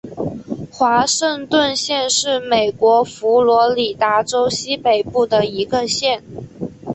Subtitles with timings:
[0.71, 6.23] 华盛顿县是美国佛罗里达州西北部的一个县。